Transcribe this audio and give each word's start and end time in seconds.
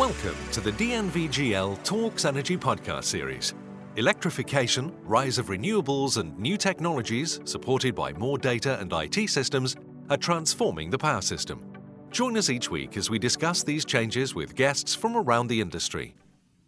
Welcome 0.00 0.36
to 0.52 0.62
the 0.62 0.72
DNVGL 0.72 1.84
Talks 1.84 2.24
Energy 2.24 2.56
podcast 2.56 3.04
series. 3.04 3.52
Electrification, 3.96 4.94
rise 5.04 5.36
of 5.36 5.48
renewables, 5.48 6.16
and 6.16 6.38
new 6.38 6.56
technologies, 6.56 7.38
supported 7.44 7.94
by 7.94 8.14
more 8.14 8.38
data 8.38 8.80
and 8.80 8.90
IT 8.90 9.28
systems, 9.28 9.76
are 10.08 10.16
transforming 10.16 10.88
the 10.88 10.96
power 10.96 11.20
system. 11.20 11.70
Join 12.10 12.38
us 12.38 12.48
each 12.48 12.70
week 12.70 12.96
as 12.96 13.10
we 13.10 13.18
discuss 13.18 13.62
these 13.62 13.84
changes 13.84 14.34
with 14.34 14.54
guests 14.54 14.94
from 14.94 15.18
around 15.18 15.48
the 15.48 15.60
industry. 15.60 16.14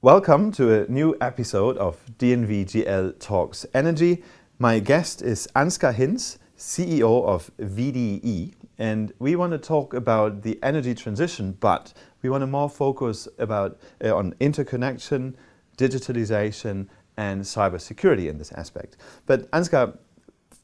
Welcome 0.03 0.53
to 0.53 0.83
a 0.83 0.89
new 0.91 1.17
episode 1.23 1.79
of 1.79 2.05
DNVGL 2.19 3.19
Talks 3.19 3.65
Energy. 3.73 4.23
My 4.59 4.79
guest 4.79 5.23
is 5.23 5.49
Ansgar 5.57 5.95
Hinz, 5.95 6.39
CEO 6.59 7.25
of 7.25 7.51
VDE, 7.57 8.53
and 8.79 9.13
we 9.19 9.37
want 9.37 9.53
to 9.53 9.59
talk 9.59 9.95
about 9.95 10.43
the 10.43 10.59
energy 10.63 10.95
transition, 10.95 11.57
but 11.61 11.95
we 12.23 12.31
want 12.31 12.43
to 12.43 12.47
more 12.47 12.71
focus 12.71 13.29
about 13.39 13.79
uh, 14.03 14.15
on 14.15 14.35
interconnection, 14.41 15.37
digitalization, 15.77 16.89
and 17.17 17.43
cybersecurity 17.43 18.29
in 18.29 18.39
this 18.39 18.53
aspect. 18.53 18.97
But 19.27 19.51
Ansgar, 19.51 19.99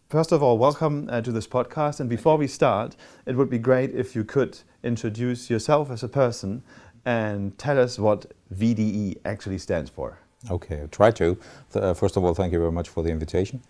first 0.09 0.33
of 0.33 0.43
all, 0.43 0.57
welcome 0.57 1.09
uh, 1.11 1.21
to 1.21 1.33
this 1.33 1.47
podcast. 1.47 2.01
And 2.01 2.09
before 2.09 2.37
we 2.37 2.47
start, 2.47 2.97
it 3.27 3.37
would 3.37 3.51
be 3.51 3.59
great 3.59 3.95
if 3.95 4.17
you 4.17 4.25
could 4.25 4.59
introduce 4.83 5.51
yourself 5.51 5.91
as 5.91 6.03
a 6.03 6.09
person 6.09 6.63
and 7.05 7.57
tell 7.59 7.79
us 7.79 7.99
what 7.99 8.33
VDE 8.55 9.19
actually 9.25 9.59
stands 9.59 9.91
for. 9.91 10.19
Okay, 10.51 10.81
I'll 10.81 10.89
try 10.89 11.11
to. 11.13 11.39
Uh, 11.75 11.95
first 11.95 12.17
of 12.17 12.25
all, 12.25 12.35
thank 12.35 12.53
you 12.53 12.59
very 12.59 12.73
much 12.73 12.89
for 12.89 13.03
the 13.03 13.11
invitation. 13.11 13.63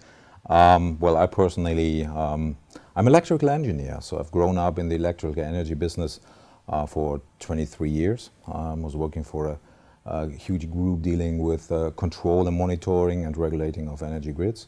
Um, 0.48 0.98
well, 0.98 1.16
I 1.16 1.27
personally, 1.27 2.05
um, 2.05 2.56
I'm 2.94 3.06
an 3.06 3.12
electrical 3.12 3.48
engineer, 3.50 3.98
so 4.00 4.18
I've 4.18 4.30
grown 4.30 4.58
up 4.58 4.78
in 4.78 4.88
the 4.88 4.96
electrical 4.96 5.42
energy 5.42 5.74
business 5.74 6.20
uh, 6.68 6.86
for 6.86 7.20
23 7.40 7.90
years. 7.90 8.30
I 8.46 8.72
um, 8.72 8.82
was 8.82 8.95
working 8.96 9.24
for 9.24 9.46
a, 9.46 9.58
a, 10.06 10.30
huge 10.30 10.70
group 10.70 11.02
dealing 11.02 11.38
with 11.38 11.70
uh, 11.72 11.91
control 11.91 12.47
and 12.47 12.56
monitoring 12.56 13.24
and 13.24 13.36
regulating 13.36 13.88
of 13.88 14.02
energy 14.02 14.33
grids 14.33 14.66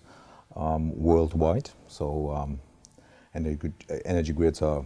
um, 0.56 0.97
worldwide. 0.97 1.71
So 1.89 2.31
um, 2.31 2.61
energy, 3.34 3.73
energy 4.05 4.33
grids 4.33 4.62
are 4.62 4.84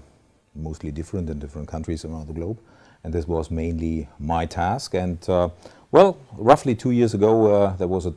mostly 0.54 0.90
different 0.90 1.30
in 1.30 1.38
different 1.38 1.68
countries 1.68 2.04
around 2.04 2.26
the 2.26 2.32
globe. 2.32 2.58
And 3.02 3.12
this 3.12 3.28
was 3.28 3.50
mainly 3.50 4.08
my 4.18 4.46
task. 4.46 4.94
And 4.94 5.28
uh, 5.28 5.50
well, 5.90 6.18
roughly 6.32 6.74
two 6.74 6.90
years 6.90 7.14
ago, 7.14 7.54
uh, 7.54 7.76
there 7.76 7.88
was 7.88 8.06
a 8.06 8.14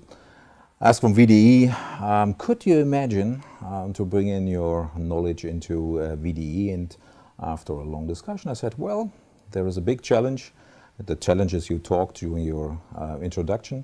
ask 0.80 1.02
from 1.02 1.16
VDE, 1.16 1.74
um, 2.02 2.36
could 2.36 2.64
you 2.66 2.78
imagine 2.78 3.44
um, 3.66 3.94
to 3.94 4.06
bring 4.06 4.28
in 4.28 4.46
your 4.46 4.92
knowledge 4.96 5.44
into 5.44 6.00
uh, 6.00 6.16
VDE 6.16 6.72
and 6.74 6.96
after 7.40 7.74
a 7.74 7.84
long 7.84 8.08
discussion, 8.08 8.50
I 8.50 8.54
said, 8.54 8.76
well, 8.78 9.12
there 9.52 9.68
is 9.68 9.78
a 9.78 9.82
big 9.82 10.02
challenge. 10.02 10.54
The 10.98 11.16
challenges 11.16 11.70
you 11.70 11.80
talked 11.80 12.18
during 12.18 12.44
your 12.44 12.80
uh, 12.96 13.18
introduction. 13.22 13.84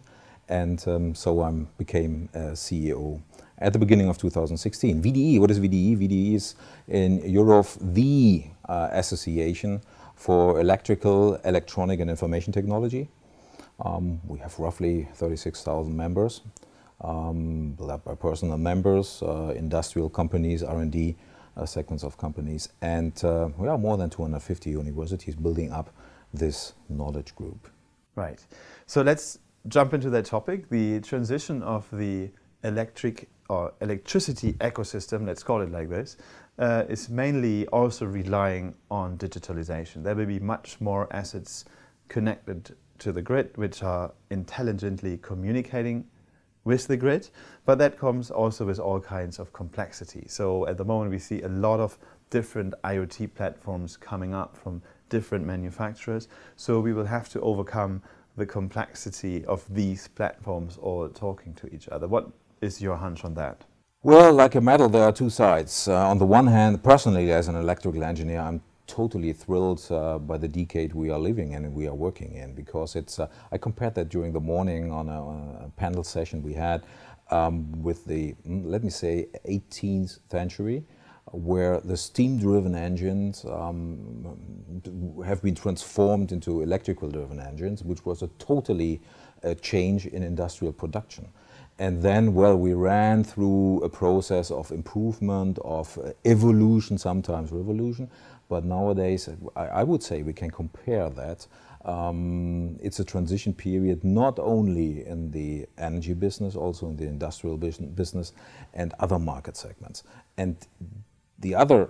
And 0.49 0.83
um, 0.87 1.15
so 1.15 1.41
I 1.41 1.51
became 1.77 2.29
CEO 2.33 3.21
at 3.59 3.71
the 3.71 3.79
beginning 3.79 4.09
of 4.09 4.17
2016. 4.17 5.01
VDE, 5.01 5.39
what 5.39 5.51
is 5.51 5.59
VDE? 5.59 5.97
VDE 5.97 6.35
is 6.35 6.55
in 6.87 7.21
Europe 7.29 7.67
the 7.79 8.45
uh, 8.67 8.89
association 8.91 9.81
for 10.15 10.59
electrical, 10.59 11.35
electronic, 11.45 11.99
and 11.99 12.09
information 12.09 12.51
technology. 12.51 13.09
Um, 13.79 14.21
we 14.27 14.39
have 14.39 14.57
roughly 14.59 15.07
36,000 15.15 15.95
members. 15.95 16.41
Um, 17.01 17.71
by 17.73 18.15
personal 18.15 18.57
members, 18.57 19.21
uh, 19.23 19.53
industrial 19.57 20.09
companies, 20.09 20.63
R&D 20.63 21.17
segments 21.65 22.03
of 22.03 22.17
companies. 22.17 22.69
And 22.81 23.23
uh, 23.23 23.49
we 23.57 23.67
are 23.67 23.77
more 23.77 23.97
than 23.97 24.09
250 24.09 24.69
universities 24.69 25.35
building 25.35 25.71
up 25.71 25.89
this 26.33 26.73
knowledge 26.89 27.35
group. 27.35 27.69
Right. 28.15 28.45
So 28.85 29.01
let's 29.01 29.39
jump 29.67 29.93
into 29.93 30.09
that 30.09 30.25
topic 30.25 30.69
the 30.69 30.99
transition 31.01 31.63
of 31.63 31.87
the 31.91 32.29
electric 32.63 33.29
or 33.49 33.73
electricity 33.81 34.53
ecosystem, 34.53 35.25
let's 35.25 35.43
call 35.43 35.61
it 35.61 35.71
like 35.71 35.89
this, 35.89 36.17
uh, 36.59 36.83
is 36.87 37.09
mainly 37.09 37.67
also 37.67 38.05
relying 38.05 38.73
on 38.89 39.17
digitalization. 39.17 40.03
There 40.03 40.15
will 40.15 40.25
be 40.25 40.39
much 40.39 40.79
more 40.79 41.07
assets 41.11 41.65
connected 42.07 42.75
to 42.99 43.11
the 43.11 43.21
grid 43.21 43.55
which 43.57 43.83
are 43.83 44.11
intelligently 44.29 45.17
communicating 45.21 46.05
with 46.65 46.87
the 46.87 46.97
grid, 46.97 47.29
but 47.65 47.77
that 47.77 47.97
comes 47.97 48.31
also 48.31 48.65
with 48.65 48.79
all 48.79 48.99
kinds 48.99 49.39
of 49.39 49.51
complexity. 49.53 50.25
So 50.27 50.65
at 50.67 50.77
the 50.77 50.85
moment 50.85 51.11
we 51.11 51.19
see 51.19 51.41
a 51.41 51.49
lot 51.49 51.79
of 51.79 51.97
different 52.29 52.73
IoT 52.83 53.33
platforms 53.35 53.97
coming 53.97 54.33
up 54.33 54.57
from 54.57 54.81
different 55.09 55.45
manufacturers. 55.45 56.27
So 56.55 56.79
we 56.79 56.93
will 56.93 57.05
have 57.05 57.29
to 57.29 57.41
overcome 57.41 58.01
the 58.35 58.45
complexity 58.45 59.45
of 59.45 59.63
these 59.69 60.07
platforms 60.07 60.77
all 60.81 61.07
talking 61.09 61.53
to 61.55 61.73
each 61.73 61.87
other. 61.89 62.07
What 62.07 62.31
is 62.61 62.81
your 62.81 62.95
hunch 62.95 63.23
on 63.23 63.35
that? 63.35 63.65
Well, 64.01 64.33
like 64.33 64.55
a 64.55 64.61
metal, 64.61 64.89
there 64.89 65.03
are 65.03 65.11
two 65.11 65.29
sides. 65.29 65.87
Uh, 65.87 66.09
on 66.09 66.17
the 66.17 66.25
one 66.25 66.47
hand, 66.47 66.83
personally, 66.83 67.31
as 67.31 67.47
an 67.47 67.55
electrical 67.55 68.03
engineer, 68.03 68.39
I'm 68.39 68.61
totally 68.87 69.33
thrilled 69.33 69.85
uh, 69.91 70.17
by 70.19 70.37
the 70.37 70.47
decade 70.47 70.93
we 70.93 71.09
are 71.09 71.19
living 71.19 71.53
in 71.53 71.65
and 71.65 71.73
we 71.73 71.87
are 71.87 71.95
working 71.95 72.33
in 72.33 72.53
because 72.53 72.95
it's. 72.95 73.19
Uh, 73.19 73.27
I 73.51 73.57
compared 73.57 73.95
that 73.95 74.09
during 74.09 74.33
the 74.33 74.39
morning 74.39 74.91
on 74.91 75.09
a, 75.09 75.25
on 75.27 75.63
a 75.65 75.69
panel 75.79 76.03
session 76.03 76.43
we 76.43 76.53
had 76.53 76.83
um, 77.31 77.71
with 77.81 78.05
the 78.05 78.35
mm, 78.47 78.65
let 78.65 78.83
me 78.83 78.89
say 78.89 79.27
18th 79.47 80.19
century, 80.29 80.83
where 81.31 81.79
the 81.79 81.97
steam-driven 81.97 82.75
engines 82.75 83.45
um, 83.45 84.37
have 85.25 85.41
been 85.41 85.55
transformed 85.55 86.31
into 86.31 86.61
electrical-driven 86.61 87.39
engines, 87.39 87.83
which 87.83 88.05
was 88.05 88.21
a 88.21 88.27
totally 88.39 89.01
uh, 89.43 89.53
change 89.55 90.05
in 90.05 90.21
industrial 90.21 90.73
production. 90.73 91.27
And 91.79 92.03
then, 92.03 92.35
well, 92.35 92.55
we 92.55 92.73
ran 92.75 93.23
through 93.23 93.81
a 93.83 93.89
process 93.89 94.51
of 94.51 94.71
improvement, 94.71 95.57
of 95.65 95.97
uh, 95.97 96.11
evolution, 96.23 96.99
sometimes 96.99 97.51
revolution, 97.51 98.11
but 98.49 98.65
nowadays, 98.65 99.29
I, 99.55 99.67
I 99.67 99.83
would 99.83 100.03
say 100.03 100.23
we 100.23 100.33
can 100.33 100.51
compare 100.51 101.09
that. 101.09 101.47
Um, 101.85 102.77
it's 102.81 102.99
a 102.99 103.03
transition 103.03 103.53
period 103.53 104.03
not 104.03 104.39
only 104.39 105.05
in 105.05 105.31
the 105.31 105.65
energy 105.77 106.13
business, 106.13 106.55
also 106.55 106.87
in 106.87 106.95
the 106.95 107.05
industrial 107.05 107.57
business 107.57 108.31
and 108.73 108.93
other 108.99 109.19
market 109.19 109.57
segments. 109.57 110.03
And 110.37 110.55
the 111.39 111.55
other 111.55 111.89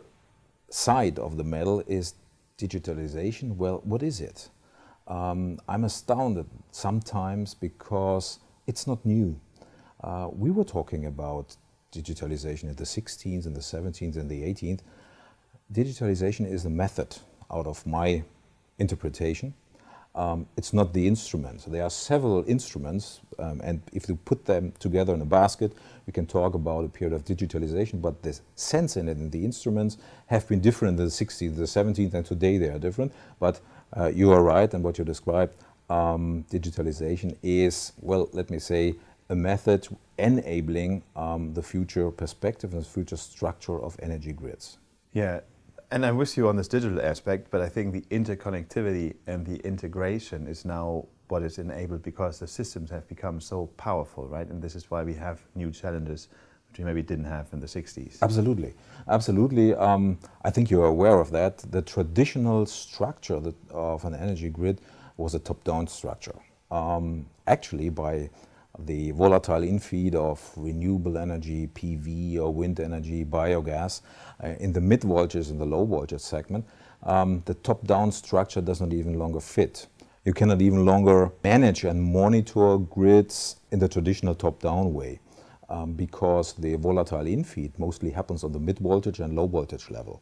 side 0.70 1.20
of 1.20 1.38
the 1.38 1.44
medal 1.44 1.84
is 1.88 2.16
digitalization. 2.58 3.56
Well, 3.56 3.82
what 3.84 4.02
is 4.02 4.20
it? 4.20 4.50
Um, 5.08 5.60
I'm 5.68 5.84
astounded 5.84 6.48
sometimes 6.72 7.54
because 7.54 8.40
it's 8.68 8.88
not 8.88 9.06
new. 9.06 9.40
Uh, 10.02 10.30
we 10.32 10.50
were 10.50 10.64
talking 10.64 11.06
about 11.06 11.56
digitalization 11.94 12.64
in 12.64 12.76
the 12.76 12.84
16th 12.84 13.46
and 13.46 13.56
the 13.56 13.62
17th 13.62 14.18
and 14.18 14.30
the 14.30 14.42
18th, 14.42 14.80
digitalization 15.74 16.50
is 16.50 16.66
a 16.66 16.70
method 16.70 17.18
out 17.52 17.68
of 17.68 17.86
my 17.86 18.24
interpretation. 18.78 19.54
Um, 20.16 20.46
it's 20.56 20.74
not 20.74 20.94
the 20.94 21.08
instrument. 21.08 21.66
There 21.68 21.84
are 21.84 21.90
several 21.90 22.44
instruments, 22.48 23.22
um, 23.40 23.62
and 23.64 23.82
if 23.94 24.08
you 24.08 24.16
put 24.16 24.46
them 24.46 24.72
together 24.78 25.14
in 25.16 25.22
a 25.22 25.26
basket, 25.26 25.74
we 26.06 26.14
can 26.14 26.28
talk 26.28 26.54
about 26.54 26.86
a 26.86 26.88
period 26.88 27.16
of 27.16 27.26
digitalization, 27.26 28.00
but 28.00 28.22
the 28.22 28.40
sense 28.56 28.96
in 28.96 29.10
it 29.10 29.18
and 29.18 29.32
the 29.32 29.44
instruments 29.44 29.98
have 30.28 30.48
been 30.48 30.60
different 30.60 31.00
in 31.00 31.06
the 31.06 31.12
16th, 31.12 31.56
the 31.56 31.64
17th, 31.64 32.14
and 32.14 32.26
today 32.26 32.58
they 32.60 32.70
are 32.70 32.78
different. 32.78 33.12
But 33.40 33.60
uh, 33.98 34.12
you 34.14 34.32
are 34.32 34.44
right, 34.44 34.72
and 34.72 34.84
what 34.84 35.00
you 35.00 35.04
described, 35.04 35.56
um, 35.90 36.46
digitalization 36.52 37.36
is, 37.42 37.94
well, 38.00 38.30
let 38.34 38.52
me 38.52 38.60
say, 38.60 38.96
a 39.30 39.36
method 39.36 39.88
enabling 40.20 41.02
um, 41.16 41.56
the 41.56 41.64
future 41.64 42.12
perspective 42.12 42.74
and 42.74 42.84
the 42.84 42.88
future 42.88 43.18
structure 43.18 43.82
of 43.82 43.96
energy 44.00 44.32
grids. 44.32 44.78
Yeah, 45.14 45.42
and 45.94 46.04
I'm 46.04 46.18
with 46.18 46.36
you 46.38 46.48
on 46.48 46.56
this 46.56 46.68
digital 46.68 47.00
aspect, 47.00 47.52
but 47.52 47.62
I 47.62 47.70
think 47.70 47.94
the 47.94 48.02
interconnectivity 48.10 49.14
and 49.28 49.46
the 49.46 49.58
integration 49.58 50.48
is 50.48 50.66
now 50.66 51.06
what 51.28 51.44
is 51.44 51.60
enabled 51.60 52.02
because 52.02 52.40
the 52.40 52.48
systems 52.48 52.90
have 52.90 53.08
become 53.08 53.40
so 53.40 53.68
powerful, 53.78 54.28
right? 54.28 54.48
And 54.48 54.60
this 54.60 54.76
is 54.76 54.90
why 54.90 55.04
we 55.04 55.14
have 55.14 55.44
new 55.54 55.70
challenges 55.70 56.30
which 56.68 56.80
we 56.80 56.84
maybe 56.84 57.04
didn't 57.04 57.26
have 57.26 57.48
in 57.54 57.60
the 57.60 57.68
60s. 57.68 58.24
Absolutely, 58.24 58.74
absolutely. 59.08 59.76
Um, 59.76 60.18
I 60.44 60.50
think 60.50 60.72
you're 60.72 60.88
aware 60.88 61.20
of 61.20 61.30
that. 61.30 61.60
The 61.60 61.84
traditional 61.84 62.66
structure 62.66 63.40
of 63.70 64.04
an 64.04 64.16
energy 64.16 64.50
grid 64.50 64.82
was 65.18 65.36
a 65.36 65.40
top-down 65.40 65.86
structure. 65.86 66.40
Um, 66.72 67.28
actually, 67.46 67.90
by 67.90 68.32
the 68.80 69.12
volatile 69.12 69.62
infeed 69.62 70.16
of 70.16 70.52
renewable 70.56 71.18
energy, 71.18 71.68
PV 71.68 72.38
or 72.38 72.52
wind 72.52 72.80
energy, 72.80 73.24
biogas, 73.24 74.02
uh, 74.44 74.48
in 74.60 74.74
the 74.74 74.82
mid 74.82 75.04
voltage 75.04 75.50
and 75.50 75.62
the 75.62 75.66
low 75.66 75.86
voltage 75.86 76.22
segment, 76.22 76.66
um, 77.04 77.44
the 77.46 77.54
top-down 77.54 78.12
structure 78.12 78.62
does 78.62 78.82
not 78.82 78.92
even 78.92 79.20
longer 79.20 79.40
fit. 79.40 79.88
You 80.26 80.34
cannot 80.34 80.62
even 80.62 80.86
longer 80.86 81.32
manage 81.44 81.84
and 81.84 82.02
monitor 82.02 82.78
grids 82.78 83.58
in 83.72 83.80
the 83.80 83.88
traditional 83.88 84.34
top-down 84.34 84.94
way 84.94 85.20
um, 85.70 85.94
because 85.94 86.54
the 86.54 86.76
volatile 86.76 87.26
infeed 87.26 87.78
mostly 87.78 88.10
happens 88.10 88.44
on 88.44 88.54
the 88.54 88.60
mid 88.60 88.80
voltage 88.80 89.20
and 89.20 89.36
low 89.36 89.48
voltage 89.48 89.92
level. 89.92 90.22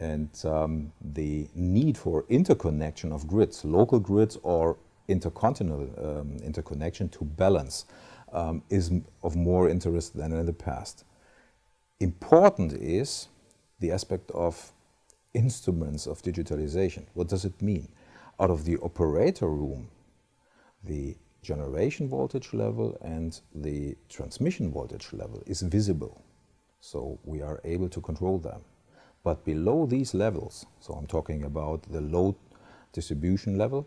And 0.00 0.28
um, 0.44 0.92
the 1.00 1.48
need 1.54 1.96
for 1.96 2.24
interconnection 2.28 3.12
of 3.12 3.26
grids, 3.26 3.64
local 3.64 3.98
grids 3.98 4.36
or 4.42 4.76
intercontinental 5.08 5.88
um, 5.98 6.36
interconnection 6.44 7.08
to 7.08 7.24
balance, 7.24 7.86
um, 8.32 8.62
is 8.70 8.92
of 9.22 9.36
more 9.36 9.68
interest 9.68 10.16
than 10.16 10.32
in 10.32 10.46
the 10.46 10.52
past. 10.52 11.04
Important 12.00 12.72
is 12.74 13.28
the 13.80 13.90
aspect 13.90 14.30
of 14.32 14.72
instruments 15.34 16.06
of 16.06 16.22
digitalization. 16.22 17.04
What 17.14 17.28
does 17.28 17.44
it 17.44 17.60
mean? 17.60 17.88
Out 18.40 18.50
of 18.50 18.64
the 18.64 18.76
operator 18.78 19.48
room, 19.48 19.88
the 20.84 21.16
generation 21.42 22.08
voltage 22.08 22.52
level 22.52 22.96
and 23.00 23.40
the 23.54 23.96
transmission 24.08 24.70
voltage 24.70 25.08
level 25.12 25.42
is 25.46 25.62
visible. 25.62 26.22
So 26.80 27.18
we 27.24 27.42
are 27.42 27.60
able 27.64 27.88
to 27.88 28.00
control 28.00 28.38
them. 28.38 28.60
But 29.24 29.44
below 29.44 29.86
these 29.86 30.14
levels, 30.14 30.66
so 30.80 30.94
I'm 30.94 31.06
talking 31.06 31.44
about 31.44 31.82
the 31.90 32.00
load 32.00 32.36
distribution 32.92 33.58
level, 33.58 33.86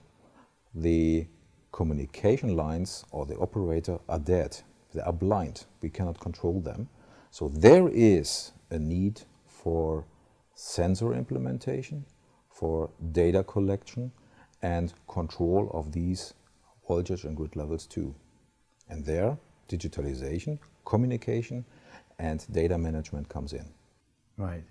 the 0.74 1.28
communication 1.72 2.56
lines 2.56 3.06
or 3.12 3.26
the 3.26 3.38
operator 3.38 4.00
are 4.10 4.20
dead. 4.20 4.58
They 4.94 5.02
are 5.02 5.14
blind. 5.14 5.66
We 5.82 5.90
cannot 5.90 6.20
control 6.20 6.60
them. 6.60 6.90
So 7.30 7.50
there 7.50 7.88
is 7.90 8.52
a 8.70 8.80
need 8.80 9.22
for 9.48 10.06
sensor 10.54 11.14
implementation, 11.14 12.06
for 12.50 12.90
data 13.12 13.44
collection 13.44 14.12
and 14.62 14.94
control 15.08 15.70
of 15.74 15.92
these 15.92 16.34
voltage 16.88 17.24
and 17.24 17.36
grid 17.36 17.56
levels 17.56 17.86
too. 17.86 18.14
And 18.90 19.06
there, 19.06 19.38
digitalization, 19.70 20.60
communication, 20.86 21.66
and 22.20 22.46
data 22.52 22.78
management 22.78 23.30
comes 23.30 23.54
in. 23.54 23.66
Right. 24.38 24.64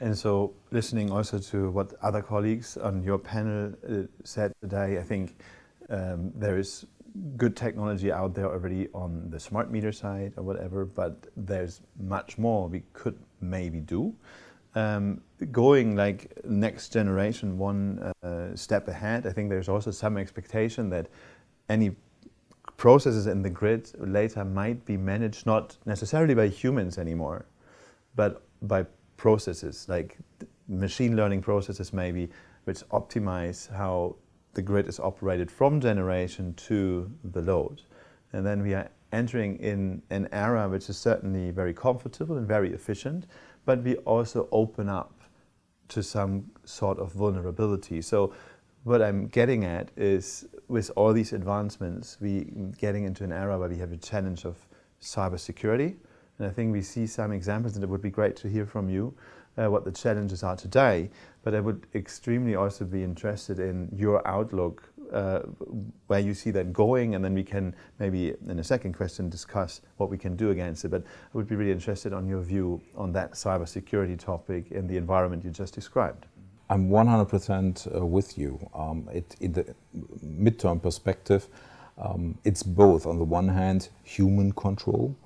And 0.00 0.16
so, 0.16 0.52
listening 0.70 1.10
also 1.10 1.38
to 1.38 1.70
what 1.70 1.94
other 2.02 2.20
colleagues 2.20 2.76
on 2.76 3.02
your 3.02 3.18
panel 3.18 3.72
uh, 3.88 4.02
said 4.24 4.52
today, 4.60 4.98
I 4.98 5.02
think 5.02 5.38
um, 5.88 6.32
there 6.34 6.58
is 6.58 6.86
good 7.36 7.56
technology 7.56 8.12
out 8.12 8.34
there 8.34 8.46
already 8.46 8.88
on 8.92 9.30
the 9.30 9.40
smart 9.40 9.70
meter 9.70 9.92
side 9.92 10.34
or 10.36 10.42
whatever, 10.42 10.84
but 10.84 11.26
there's 11.36 11.80
much 11.98 12.36
more 12.36 12.68
we 12.68 12.82
could 12.92 13.18
maybe 13.40 13.80
do. 13.80 14.14
Um, 14.74 15.22
going 15.50 15.96
like 15.96 16.44
next 16.44 16.92
generation 16.92 17.56
one 17.56 18.12
uh, 18.22 18.54
step 18.54 18.88
ahead, 18.88 19.26
I 19.26 19.32
think 19.32 19.48
there's 19.48 19.70
also 19.70 19.90
some 19.90 20.18
expectation 20.18 20.90
that 20.90 21.08
any 21.70 21.96
processes 22.76 23.26
in 23.26 23.40
the 23.40 23.48
grid 23.48 23.90
later 23.98 24.44
might 24.44 24.84
be 24.84 24.98
managed 24.98 25.46
not 25.46 25.78
necessarily 25.86 26.34
by 26.34 26.48
humans 26.48 26.98
anymore, 26.98 27.46
but 28.14 28.42
by 28.60 28.84
processes 29.16 29.86
like 29.88 30.18
machine 30.68 31.16
learning 31.16 31.42
processes 31.42 31.92
maybe, 31.92 32.28
which 32.64 32.80
optimize 32.90 33.72
how 33.72 34.16
the 34.54 34.62
grid 34.62 34.88
is 34.88 34.98
operated 34.98 35.50
from 35.50 35.80
generation 35.80 36.54
to 36.54 37.10
the 37.24 37.42
load. 37.42 37.82
And 38.32 38.44
then 38.44 38.62
we 38.62 38.74
are 38.74 38.88
entering 39.12 39.58
in 39.58 40.02
an 40.10 40.28
era 40.32 40.68
which 40.68 40.88
is 40.88 40.96
certainly 40.96 41.50
very 41.50 41.72
comfortable 41.72 42.36
and 42.36 42.46
very 42.46 42.72
efficient, 42.72 43.26
but 43.64 43.82
we 43.82 43.96
also 43.96 44.48
open 44.50 44.88
up 44.88 45.20
to 45.88 46.02
some 46.02 46.50
sort 46.64 46.98
of 46.98 47.12
vulnerability. 47.12 48.02
So 48.02 48.34
what 48.84 49.02
I'm 49.02 49.26
getting 49.28 49.64
at 49.64 49.90
is 49.96 50.46
with 50.68 50.90
all 50.96 51.12
these 51.12 51.32
advancements, 51.32 52.18
we 52.20 52.44
getting 52.78 53.04
into 53.04 53.24
an 53.24 53.32
era 53.32 53.58
where 53.58 53.68
we 53.68 53.78
have 53.78 53.92
a 53.92 53.96
challenge 53.96 54.44
of 54.44 54.56
cybersecurity. 55.00 55.96
And 56.38 56.46
I 56.46 56.50
think 56.50 56.72
we 56.72 56.82
see 56.82 57.06
some 57.06 57.32
examples, 57.32 57.76
and 57.76 57.84
it 57.84 57.88
would 57.88 58.02
be 58.02 58.10
great 58.10 58.36
to 58.36 58.48
hear 58.48 58.66
from 58.66 58.88
you 58.88 59.14
uh, 59.56 59.70
what 59.70 59.84
the 59.84 59.92
challenges 59.92 60.42
are 60.42 60.56
today. 60.56 61.10
But 61.42 61.54
I 61.54 61.60
would 61.60 61.86
extremely 61.94 62.56
also 62.56 62.84
be 62.84 63.02
interested 63.02 63.58
in 63.58 63.88
your 63.96 64.26
outlook, 64.26 64.82
uh, 65.12 65.40
where 66.08 66.20
you 66.20 66.34
see 66.34 66.50
that 66.50 66.72
going, 66.72 67.14
and 67.14 67.24
then 67.24 67.34
we 67.34 67.44
can 67.44 67.74
maybe 67.98 68.34
in 68.48 68.58
a 68.58 68.64
second 68.64 68.94
question 68.94 69.30
discuss 69.30 69.80
what 69.96 70.10
we 70.10 70.18
can 70.18 70.36
do 70.36 70.50
against 70.50 70.84
it. 70.84 70.88
But 70.88 71.02
I 71.02 71.36
would 71.36 71.48
be 71.48 71.56
really 71.56 71.72
interested 71.72 72.12
on 72.12 72.26
your 72.26 72.42
view 72.42 72.82
on 72.96 73.12
that 73.12 73.32
cybersecurity 73.32 74.18
topic 74.18 74.72
in 74.72 74.86
the 74.86 74.96
environment 74.96 75.44
you 75.44 75.50
just 75.50 75.74
described. 75.74 76.26
I'm 76.68 76.90
100% 76.90 77.96
uh, 77.96 78.04
with 78.04 78.36
you. 78.36 78.58
Um, 78.74 79.08
it, 79.12 79.36
in 79.40 79.52
the 79.52 79.74
midterm 80.26 80.82
perspective, 80.82 81.46
um, 81.96 82.36
it's 82.44 82.64
both. 82.64 83.06
On 83.06 83.18
the 83.18 83.24
one 83.24 83.48
hand, 83.48 83.88
human 84.02 84.52
control 84.52 85.16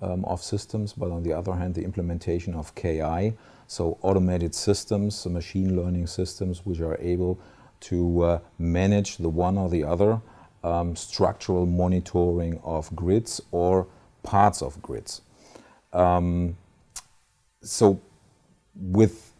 um, 0.00 0.24
of 0.24 0.42
systems, 0.42 0.92
but 0.92 1.10
on 1.10 1.22
the 1.22 1.32
other 1.32 1.54
hand, 1.54 1.74
the 1.74 1.84
implementation 1.84 2.54
of 2.54 2.74
KI, 2.74 3.34
so 3.66 3.98
automated 4.02 4.54
systems, 4.54 5.24
machine 5.26 5.76
learning 5.76 6.06
systems, 6.06 6.64
which 6.66 6.80
are 6.80 6.96
able 7.00 7.38
to 7.80 8.22
uh, 8.22 8.38
manage 8.58 9.16
the 9.16 9.28
one 9.28 9.56
or 9.56 9.68
the 9.68 9.84
other 9.84 10.20
um, 10.62 10.94
structural 10.96 11.66
monitoring 11.66 12.60
of 12.64 12.94
grids 12.94 13.40
or 13.50 13.86
parts 14.22 14.62
of 14.62 14.80
grids. 14.82 15.22
Um, 15.92 16.56
so, 17.62 18.00
with 18.74 19.32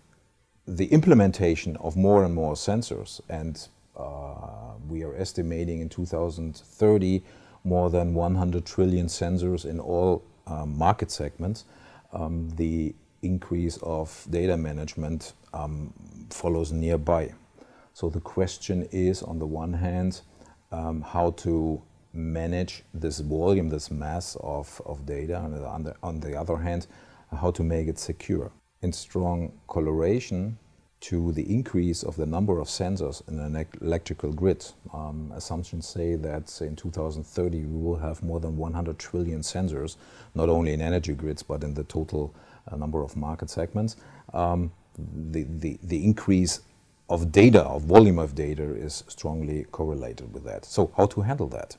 the 0.66 0.86
implementation 0.86 1.76
of 1.76 1.96
more 1.96 2.24
and 2.24 2.34
more 2.34 2.54
sensors, 2.54 3.20
and 3.28 3.68
uh, 3.96 4.74
we 4.88 5.02
are 5.02 5.14
estimating 5.16 5.80
in 5.80 5.88
2030 5.88 7.22
more 7.64 7.90
than 7.90 8.14
100 8.14 8.64
trillion 8.64 9.06
sensors 9.06 9.64
in 9.64 9.78
all 9.80 10.24
um, 10.50 10.76
market 10.76 11.10
segments, 11.10 11.64
um, 12.12 12.50
the 12.56 12.94
increase 13.22 13.78
of 13.82 14.26
data 14.30 14.56
management 14.56 15.32
um, 15.52 15.92
follows 16.30 16.72
nearby. 16.72 17.32
So 17.92 18.08
the 18.08 18.20
question 18.20 18.88
is, 18.92 19.22
on 19.22 19.38
the 19.38 19.46
one 19.46 19.72
hand, 19.72 20.20
um, 20.72 21.02
how 21.02 21.32
to 21.32 21.82
manage 22.12 22.82
this 22.94 23.20
volume, 23.20 23.68
this 23.68 23.90
mass 23.90 24.36
of, 24.40 24.80
of 24.86 25.06
data, 25.06 25.40
and 25.44 25.54
on 25.64 25.82
the, 25.84 25.94
on 26.02 26.20
the 26.20 26.38
other 26.38 26.56
hand, 26.56 26.86
how 27.30 27.50
to 27.52 27.62
make 27.62 27.88
it 27.88 27.98
secure 27.98 28.50
in 28.82 28.92
strong 28.92 29.52
correlation 29.66 30.58
to 31.00 31.32
the 31.32 31.54
increase 31.54 32.02
of 32.02 32.16
the 32.16 32.26
number 32.26 32.58
of 32.60 32.68
sensors 32.68 33.26
in 33.28 33.38
an 33.38 33.66
electrical 33.80 34.32
grid. 34.32 34.64
Um, 34.92 35.32
assumptions 35.34 35.88
say 35.88 36.14
that 36.16 36.60
in 36.60 36.76
2030 36.76 37.60
we 37.60 37.82
will 37.82 37.96
have 37.96 38.22
more 38.22 38.40
than 38.40 38.56
100 38.56 38.98
trillion 38.98 39.40
sensors, 39.40 39.96
not 40.34 40.48
only 40.48 40.72
in 40.72 40.80
energy 40.80 41.14
grids 41.14 41.42
but 41.42 41.64
in 41.64 41.74
the 41.74 41.84
total 41.84 42.34
uh, 42.70 42.76
number 42.76 43.02
of 43.02 43.16
market 43.16 43.48
segments. 43.50 43.96
Um, 44.34 44.72
the, 44.98 45.44
the, 45.44 45.78
the 45.82 46.04
increase 46.04 46.60
of 47.08 47.32
data, 47.32 47.62
of 47.62 47.82
volume 47.82 48.18
of 48.18 48.34
data, 48.34 48.62
is 48.62 49.02
strongly 49.08 49.64
correlated 49.72 50.32
with 50.34 50.44
that. 50.44 50.64
So, 50.64 50.92
how 50.96 51.06
to 51.06 51.22
handle 51.22 51.48
that? 51.48 51.76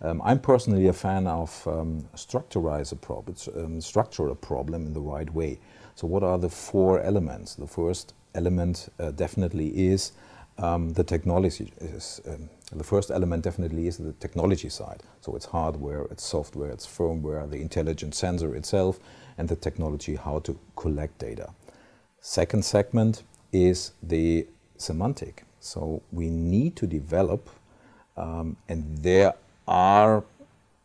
Um, 0.00 0.20
I'm 0.24 0.40
personally 0.40 0.88
a 0.88 0.92
fan 0.92 1.26
of 1.28 1.66
um, 1.68 2.08
structurize 2.16 2.92
a 2.92 2.96
problem, 2.96 3.36
um, 3.56 3.80
structure 3.80 4.28
a 4.28 4.34
problem 4.34 4.86
in 4.86 4.92
the 4.92 5.00
right 5.00 5.32
way. 5.32 5.60
So 5.94 6.06
what 6.08 6.24
are 6.24 6.38
the 6.38 6.48
four 6.48 7.00
elements? 7.00 7.54
The 7.54 7.68
first 7.68 8.14
element 8.34 8.88
uh, 8.98 9.10
definitely 9.10 9.68
is 9.68 10.12
um, 10.58 10.92
the 10.92 11.04
technology. 11.04 11.72
Is, 11.80 12.20
um, 12.26 12.48
the 12.72 12.84
first 12.84 13.10
element 13.10 13.44
definitely 13.44 13.86
is 13.86 13.98
the 13.98 14.12
technology 14.14 14.68
side. 14.68 15.02
So 15.20 15.36
it's 15.36 15.46
hardware, 15.46 16.02
it's 16.10 16.24
software, 16.24 16.70
it's 16.70 16.86
firmware, 16.86 17.50
the 17.50 17.60
intelligent 17.60 18.14
sensor 18.14 18.54
itself, 18.54 18.98
and 19.38 19.48
the 19.48 19.56
technology 19.56 20.16
how 20.16 20.38
to 20.40 20.58
collect 20.76 21.18
data. 21.18 21.50
Second 22.20 22.64
segment 22.64 23.24
is 23.52 23.92
the 24.02 24.46
semantic. 24.78 25.44
So 25.60 26.02
we 26.10 26.28
need 26.30 26.76
to 26.76 26.86
develop, 26.86 27.48
um, 28.16 28.56
and 28.68 28.98
there 28.98 29.34
are 29.68 30.24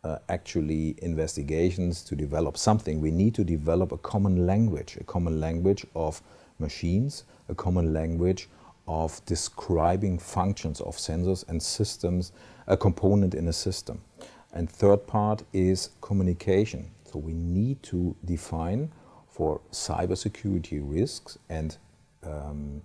uh, 0.04 0.18
actually 0.28 0.94
investigations 1.02 2.02
to 2.04 2.14
develop 2.14 2.56
something. 2.56 3.00
We 3.00 3.10
need 3.10 3.34
to 3.34 3.44
develop 3.44 3.92
a 3.92 3.98
common 3.98 4.46
language, 4.46 4.96
a 5.00 5.04
common 5.04 5.40
language 5.40 5.86
of 5.94 6.22
machines, 6.58 7.24
a 7.48 7.54
common 7.54 7.92
language 7.92 8.48
of 8.86 9.24
describing 9.26 10.18
functions 10.18 10.80
of 10.80 10.96
sensors 10.96 11.46
and 11.48 11.62
systems, 11.62 12.32
a 12.66 12.76
component 12.76 13.34
in 13.34 13.48
a 13.48 13.52
system. 13.52 14.00
And 14.52 14.70
third 14.70 15.06
part 15.06 15.42
is 15.52 15.90
communication. 16.00 16.90
So 17.04 17.18
we 17.18 17.32
need 17.32 17.82
to 17.84 18.16
define 18.24 18.90
for 19.26 19.60
cybersecurity 19.70 20.80
risks 20.82 21.38
and 21.48 21.76
um, 22.22 22.82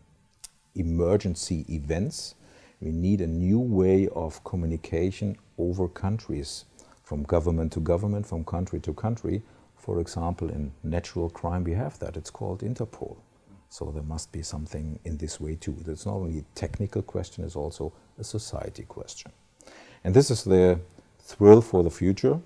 emergency 0.76 1.66
events, 1.70 2.36
we 2.80 2.92
need 2.92 3.22
a 3.22 3.28
new 3.28 3.60
way 3.60 4.08
of 4.10 4.44
communication 4.44 5.38
over 5.58 5.88
countries 5.88 6.66
from 7.04 7.24
government 7.24 7.72
to 7.74 7.80
government, 7.80 8.26
from 8.26 8.44
country 8.44 8.80
to 8.82 8.94
country. 8.94 9.42
For 9.76 10.00
example, 10.00 10.50
in 10.50 10.72
natural 10.84 11.30
crime, 11.30 11.64
we 11.64 11.74
have 11.74 12.00
that. 12.00 12.18
It's 12.18 12.30
called 12.30 12.62
Interpol. 12.62 13.18
So 13.74 13.86
there 13.92 14.04
must 14.04 14.32
be 14.32 14.44
something 14.44 15.00
in 15.04 15.18
this 15.18 15.40
way 15.42 15.56
too. 15.56 15.76
It's 15.88 16.06
not 16.06 16.14
only 16.14 16.38
a 16.38 16.46
technical 16.54 17.02
question, 17.02 17.44
it's 17.44 17.56
also 17.56 17.92
a 18.20 18.24
society 18.24 18.84
question. 18.84 19.32
And 20.04 20.14
this 20.14 20.30
is 20.30 20.44
the 20.44 20.80
thrill 21.18 21.60
for 21.60 21.82
the 21.82 21.90
future 21.90 22.40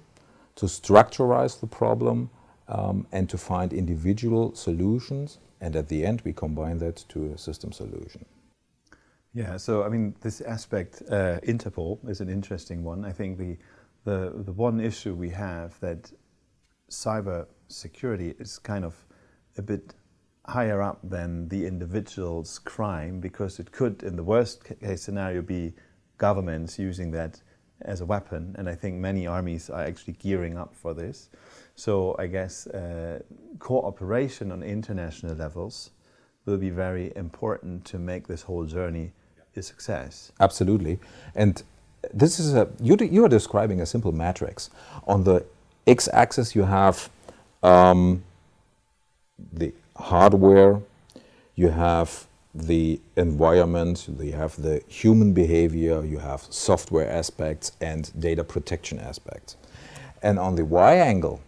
to 0.55 0.65
structurize 0.67 1.59
the 1.59 1.67
problem 1.67 2.29
um, 2.69 3.05
and 3.11 3.29
to 3.29 3.37
find 3.37 3.73
individual 3.73 4.55
solutions. 4.55 5.39
And 5.59 5.75
at 5.75 5.89
the 5.89 6.05
end, 6.05 6.21
we 6.21 6.31
combine 6.31 6.77
that 6.77 7.03
to 7.09 7.33
a 7.33 7.37
system 7.37 7.73
solution. 7.73 8.23
Yeah, 9.33 9.57
so 9.57 9.83
I 9.83 9.89
mean, 9.89 10.15
this 10.21 10.39
aspect, 10.39 11.03
uh, 11.11 11.41
Interpol, 11.43 12.09
is 12.09 12.21
an 12.21 12.29
interesting 12.29 12.85
one. 12.85 13.03
I 13.03 13.11
think 13.11 13.37
the, 13.37 13.57
the, 14.05 14.31
the 14.45 14.53
one 14.53 14.79
issue 14.79 15.13
we 15.13 15.31
have 15.31 15.77
that 15.81 16.09
cyber 16.89 17.47
security 17.67 18.33
is 18.39 18.57
kind 18.57 18.85
of 18.85 18.95
a 19.57 19.61
bit 19.61 19.93
higher 20.47 20.81
up 20.81 20.99
than 21.03 21.49
the 21.49 21.65
individual's 21.65 22.59
crime 22.59 23.19
because 23.19 23.59
it 23.59 23.71
could, 23.71 24.03
in 24.03 24.15
the 24.15 24.23
worst 24.23 24.63
case 24.79 25.01
scenario, 25.01 25.41
be 25.41 25.73
governments 26.17 26.79
using 26.79 27.11
that 27.11 27.41
as 27.81 28.01
a 28.01 28.05
weapon. 28.05 28.55
And 28.57 28.69
I 28.69 28.75
think 28.75 28.95
many 28.95 29.27
armies 29.27 29.69
are 29.69 29.83
actually 29.83 30.13
gearing 30.13 30.57
up 30.57 30.73
for 30.75 30.93
this. 30.93 31.29
So 31.75 32.15
I 32.17 32.27
guess 32.27 32.65
uh, 32.67 33.19
cooperation 33.59 34.51
on 34.51 34.63
international 34.63 35.35
levels 35.35 35.91
will 36.45 36.57
be 36.57 36.69
very 36.69 37.11
important 37.15 37.85
to 37.85 37.99
make 37.99 38.27
this 38.27 38.41
whole 38.41 38.65
journey 38.65 39.11
a 39.55 39.61
success. 39.61 40.31
Absolutely. 40.39 40.99
And 41.35 41.61
this 42.13 42.39
is 42.39 42.55
a, 42.55 42.69
you, 42.81 42.95
you 42.99 43.25
are 43.25 43.29
describing 43.29 43.81
a 43.81 43.85
simple 43.85 44.11
matrix. 44.11 44.69
On 45.07 45.23
the 45.23 45.45
x-axis 45.85 46.55
you 46.55 46.63
have 46.63 47.09
um, 47.63 48.23
the 49.53 49.73
hardware, 49.97 50.81
you 51.55 51.69
have 51.69 52.27
the 52.53 52.99
environment, 53.15 54.07
you 54.19 54.33
have 54.33 54.59
the 54.61 54.81
human 54.87 55.33
behavior, 55.33 56.03
you 56.03 56.17
have 56.17 56.41
software 56.49 57.09
aspects 57.09 57.71
and 57.81 58.11
data 58.19 58.43
protection 58.43 58.99
aspects. 58.99 59.57
And 60.23 60.39
on 60.39 60.55
the 60.55 60.65
y-angle, 60.65 61.41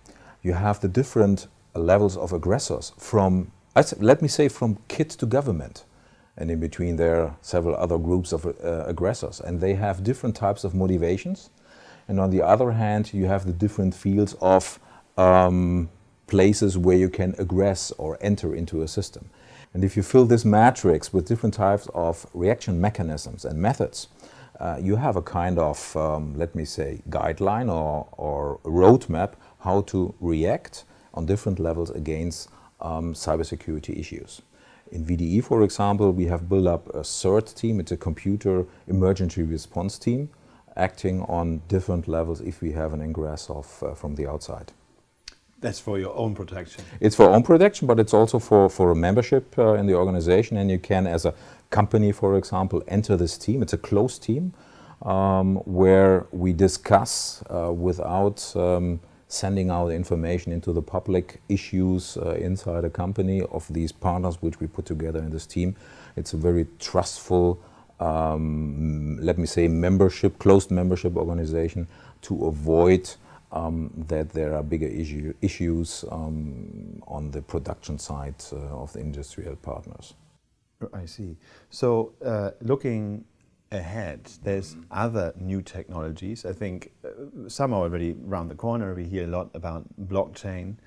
you 0.44 0.53
have 0.53 0.79
the 0.79 0.88
different 0.88 1.48
levels 1.74 2.15
of 2.18 2.34
aggressors 2.34 2.94
from, 2.98 3.51
let 3.98 4.22
me 4.22 4.27
say, 4.27 4.50
from 4.50 4.77
kid 4.88 5.10
to 5.12 5.25
government. 5.25 5.86
And 6.38 6.50
in 6.51 6.60
between 6.60 6.96
there 6.96 7.22
are 7.22 7.38
several 7.41 7.75
other 7.75 7.98
groups 7.98 8.32
of 8.32 8.46
uh, 8.46 8.84
aggressors. 8.86 9.39
And 9.39 9.60
they 9.60 9.74
have 9.75 10.03
different 10.03 10.36
types 10.36 10.63
of 10.63 10.74
motivations. 10.74 11.50
And 12.08 12.20
on 12.20 12.29
the 12.29 12.41
other 12.41 12.72
hand, 12.72 13.13
you 13.13 13.25
have 13.25 13.46
the 13.46 13.53
different 13.53 13.94
fields 13.94 14.36
of 14.41 14.79
um, 15.18 15.89
places 16.29 16.77
where 16.77 16.98
you 16.98 17.09
can 17.09 17.33
aggress 17.33 17.91
or 17.98 18.17
enter 18.21 18.55
into 18.55 18.81
a 18.81 18.88
system. 18.88 19.29
And 19.74 19.83
if 19.83 19.98
you 19.98 20.03
fill 20.03 20.25
this 20.25 20.45
matrix 20.45 21.13
with 21.13 21.27
different 21.27 21.55
types 21.55 21.88
of 21.93 22.25
reaction 22.33 22.79
mechanisms 22.79 23.45
and 23.45 23.59
methods, 23.59 24.07
uh, 24.59 24.77
you 24.81 24.95
have 24.98 25.15
a 25.15 25.21
kind 25.21 25.57
of, 25.57 25.95
um, 25.95 26.38
let 26.38 26.55
me 26.55 26.65
say, 26.65 27.01
guideline 27.09 27.74
or, 27.74 28.07
or 28.17 28.59
roadmap 28.63 29.33
how 29.59 29.81
to 29.81 30.13
react 30.19 30.86
on 31.13 31.25
different 31.25 31.59
levels 31.59 31.89
against 31.91 32.50
um, 32.81 33.13
cybersecurity 33.13 34.00
issues. 34.00 34.41
In 34.91 35.05
VDE, 35.05 35.43
for 35.43 35.63
example, 35.63 36.12
we 36.12 36.25
have 36.25 36.50
built 36.50 36.67
up 36.67 36.89
a 36.89 37.01
CERT 37.01 37.53
team. 37.55 37.79
It's 37.79 37.91
a 37.91 37.98
computer 37.98 38.65
emergency 38.88 39.43
response 39.43 40.00
team 40.00 40.29
acting 40.75 41.21
on 41.24 41.62
different 41.67 42.07
levels 42.07 42.41
if 42.41 42.62
we 42.62 42.71
have 42.71 42.93
an 42.93 43.01
ingress 43.01 43.50
of, 43.50 43.83
uh, 43.83 43.93
from 43.93 44.15
the 44.15 44.27
outside. 44.27 44.71
That's 45.62 45.80
for 45.80 46.00
your 46.00 46.16
own 46.16 46.36
protection. 46.36 46.84
It's 47.01 47.16
for 47.16 47.30
own 47.30 47.44
protection, 47.44 47.88
but 47.88 48.00
it's 48.00 48.13
also 48.13 48.39
for, 48.39 48.70
for 48.70 48.92
a 48.92 48.96
membership 48.96 49.58
uh, 49.58 49.74
in 49.74 49.88
the 49.88 49.94
organization. 49.94 50.58
And 50.58 50.72
you 50.72 50.80
can, 50.80 51.06
as 51.06 51.25
a 51.25 51.34
company, 51.70 52.12
for 52.12 52.38
example, 52.38 52.82
enter 52.88 53.18
this 53.18 53.38
team. 53.38 53.62
It's 53.62 53.74
a 53.74 53.78
closed 53.78 54.24
team 54.24 54.54
um, 55.01 55.58
where 55.66 56.28
we 56.32 56.54
discuss 56.54 57.44
uh, 57.50 57.74
without 57.74 58.56
um, 58.56 59.01
sending 59.28 59.70
out 59.70 59.89
information 59.89 60.51
into 60.51 60.72
the 60.72 60.82
public 60.82 61.42
issues 61.50 62.18
uh, 62.18 62.32
inside 62.32 62.84
a 62.84 62.89
company 62.89 63.42
of 63.51 63.68
these 63.72 63.92
partners 63.92 64.42
which 64.42 64.60
we 64.60 64.68
put 64.68 64.86
together 64.86 65.20
in 65.20 65.30
this 65.30 65.46
team. 65.46 65.75
It's 66.16 66.34
a 66.34 66.38
very 66.38 66.68
trustful, 66.80 67.62
um, 68.00 69.18
let 69.22 69.38
me 69.38 69.46
say, 69.46 69.68
membership, 69.68 70.39
closed 70.39 70.72
membership 70.72 71.16
organization 71.16 71.88
to 72.24 72.46
avoid 72.46 73.10
um, 73.51 73.91
that 74.08 74.29
there 74.29 74.53
are 74.56 74.63
bigger 74.63 74.88
issue, 74.88 75.34
issues 75.41 76.06
um, 76.12 77.01
on 77.08 77.32
the 77.32 77.41
production 77.41 77.98
side 77.98 78.36
uh, 78.53 78.58
of 78.82 78.94
the 78.94 79.00
industrial 79.00 79.56
partners. 79.56 80.13
I 80.94 81.06
see. 81.06 81.36
So, 81.70 82.13
uh, 82.24 82.51
looking 82.62 83.25
ahead, 83.72 84.32
there's 84.44 84.75
mm 84.75 84.84
other 84.91 85.32
new 85.39 85.62
technologies. 85.62 86.46
I 86.46 86.53
think 86.53 86.91
uh, 87.06 87.48
some 87.48 87.74
are 87.74 87.82
already 87.82 88.15
around 88.27 88.48
the 88.48 88.56
corner. 88.56 88.96
We 88.96 89.06
hear 89.06 89.25
a 89.25 89.27
lot 89.27 89.51
about 89.53 89.86
blockchain, 90.08 90.77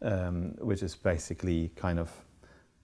um, 0.00 0.54
which 0.60 0.82
is 0.82 0.94
basically 0.94 1.72
kind 1.74 1.98
of 1.98 2.10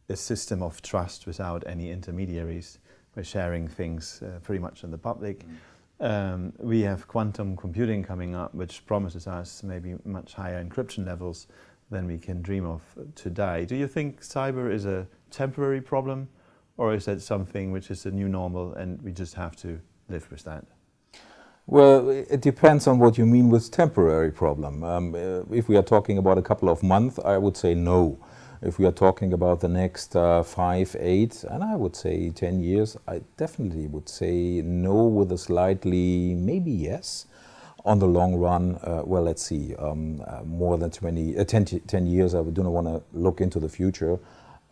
a 0.08 0.16
system 0.16 0.62
of 0.62 0.82
trust 0.82 1.26
without 1.26 1.62
any 1.66 1.90
intermediaries. 1.90 2.78
We're 3.14 3.22
sharing 3.22 3.68
things 3.68 4.20
uh, 4.22 4.40
pretty 4.40 4.60
much 4.60 4.82
in 4.82 4.90
the 4.90 4.98
public. 4.98 5.46
Mm. 5.46 5.56
Um, 6.00 6.52
we 6.58 6.80
have 6.82 7.06
quantum 7.06 7.56
computing 7.56 8.02
coming 8.02 8.34
up, 8.34 8.54
which 8.54 8.84
promises 8.84 9.26
us 9.26 9.62
maybe 9.62 9.94
much 10.04 10.34
higher 10.34 10.62
encryption 10.62 11.06
levels 11.06 11.46
than 11.90 12.06
we 12.06 12.18
can 12.18 12.42
dream 12.42 12.66
of 12.66 12.82
today. 13.14 13.64
Do 13.64 13.76
you 13.76 13.86
think 13.86 14.20
cyber 14.20 14.72
is 14.72 14.86
a 14.86 15.06
temporary 15.30 15.80
problem, 15.80 16.28
or 16.76 16.94
is 16.94 17.04
that 17.04 17.22
something 17.22 17.70
which 17.70 17.90
is 17.90 18.06
a 18.06 18.10
new 18.10 18.28
normal 18.28 18.74
and 18.74 19.00
we 19.02 19.12
just 19.12 19.34
have 19.34 19.54
to 19.56 19.80
live 20.08 20.28
with 20.30 20.44
that? 20.44 20.64
Well, 21.66 22.10
it 22.10 22.42
depends 22.42 22.86
on 22.86 22.98
what 22.98 23.16
you 23.16 23.24
mean 23.24 23.48
with 23.48 23.70
temporary 23.70 24.30
problem. 24.30 24.84
Um, 24.84 25.14
if 25.50 25.68
we 25.68 25.76
are 25.76 25.82
talking 25.82 26.18
about 26.18 26.36
a 26.36 26.42
couple 26.42 26.68
of 26.68 26.82
months, 26.82 27.18
I 27.24 27.38
would 27.38 27.56
say 27.56 27.74
no. 27.74 28.18
If 28.64 28.78
we 28.78 28.86
are 28.86 28.92
talking 28.92 29.34
about 29.34 29.60
the 29.60 29.68
next 29.68 30.16
uh, 30.16 30.42
five, 30.42 30.96
eight, 30.98 31.44
and 31.44 31.62
I 31.62 31.76
would 31.76 31.94
say 31.94 32.30
10 32.30 32.62
years, 32.62 32.96
I 33.06 33.20
definitely 33.36 33.86
would 33.88 34.08
say 34.08 34.62
no 34.64 35.04
with 35.04 35.30
a 35.32 35.36
slightly, 35.36 36.34
maybe 36.34 36.70
yes. 36.70 37.26
On 37.84 37.98
the 37.98 38.06
long 38.06 38.36
run, 38.36 38.76
uh, 38.76 39.02
well, 39.04 39.24
let's 39.24 39.42
see, 39.42 39.74
um, 39.74 40.24
uh, 40.26 40.42
more 40.44 40.78
than 40.78 40.90
20, 40.90 41.36
uh, 41.36 41.44
10, 41.44 41.66
10 41.86 42.06
years, 42.06 42.34
I 42.34 42.42
do 42.42 42.62
not 42.62 42.72
want 42.72 42.86
to 42.86 43.02
look 43.12 43.42
into 43.42 43.60
the 43.60 43.68
future. 43.68 44.18